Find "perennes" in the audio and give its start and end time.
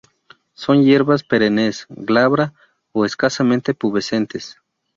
1.23-1.85